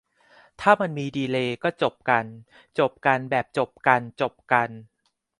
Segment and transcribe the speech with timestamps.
[0.61, 2.25] ถ้ามันมีดีเลย์ ก็จบกัน
[2.79, 4.69] จบกันแบบจบกันจบกัน